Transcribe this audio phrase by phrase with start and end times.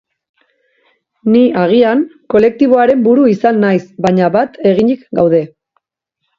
[1.35, 2.01] Ni, agian,
[2.35, 5.47] kolektiboaren buru izan naiz, baina bat eginik gaude.